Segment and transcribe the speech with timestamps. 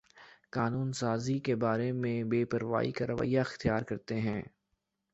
[0.51, 4.41] قانون سازی کے بارے میں بے پروائی کا رویہ اختیار کرتے ہیں